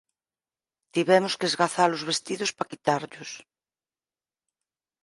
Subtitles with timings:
[0.93, 3.31] tivemos que esgaza-los vestidos para quitarllos.